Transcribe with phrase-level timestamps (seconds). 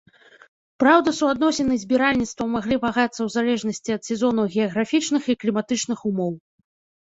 [0.83, 6.33] Праўда суадносіны збіральніцтва маглі вагацца ў залежнасці ад сезонаў геаграфічных і кліматычных умоў.